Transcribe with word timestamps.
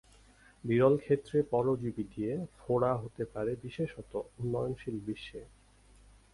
বিরল 0.63 0.95
ক্ষেত্রে 0.97 1.37
পরজীবী 1.51 2.03
দিয়ে 2.13 2.33
ফোড়া 2.57 2.91
হতে 2.95 3.23
পারে 3.25 3.51
বিশেষত 3.63 4.11
উন্নয়নশীল 4.39 4.97
বিশ্বে। 5.07 5.41